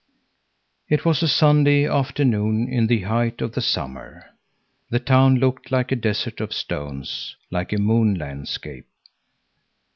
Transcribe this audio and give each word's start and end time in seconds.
It 0.89 1.05
was 1.05 1.21
a 1.21 1.27
Sunday 1.27 1.85
afternoon 1.87 2.67
in 2.67 2.87
the 2.87 3.01
height 3.01 3.39
of 3.39 3.51
the 3.51 3.61
summer. 3.61 4.25
The 4.89 4.97
town 4.99 5.35
looked 5.35 5.71
like 5.71 5.91
a 5.91 5.95
desert 5.95 6.41
of 6.41 6.53
stones, 6.55 7.35
like 7.51 7.71
a 7.71 7.77
moon 7.77 8.15
landscape. 8.15 8.87